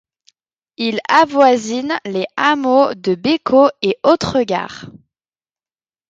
[0.77, 4.85] Il avoisine les hameaux de Becco et Hautregard.